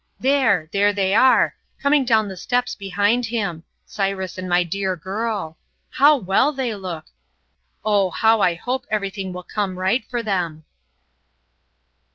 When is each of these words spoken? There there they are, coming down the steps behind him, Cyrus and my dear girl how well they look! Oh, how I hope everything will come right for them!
There 0.19 0.67
there 0.73 0.91
they 0.93 1.13
are, 1.13 1.55
coming 1.79 2.05
down 2.05 2.27
the 2.27 2.35
steps 2.35 2.73
behind 2.73 3.27
him, 3.27 3.63
Cyrus 3.85 4.35
and 4.39 4.49
my 4.49 4.63
dear 4.63 4.95
girl 4.95 5.59
how 5.91 6.17
well 6.17 6.51
they 6.51 6.73
look! 6.73 7.05
Oh, 7.85 8.09
how 8.09 8.41
I 8.41 8.55
hope 8.55 8.87
everything 8.89 9.31
will 9.31 9.43
come 9.43 9.77
right 9.77 10.03
for 10.09 10.23
them! 10.23 10.63